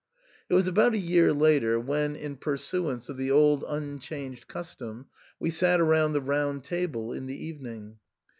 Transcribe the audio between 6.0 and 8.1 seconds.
the round table in the evening.